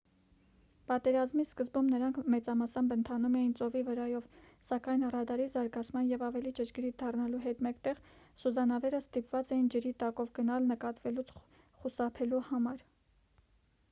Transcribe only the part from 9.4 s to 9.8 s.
էին